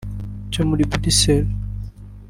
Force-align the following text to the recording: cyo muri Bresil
cyo 0.51 0.61
muri 0.69 0.83
Bresil 0.91 1.43